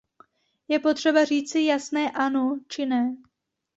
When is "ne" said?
2.85-3.15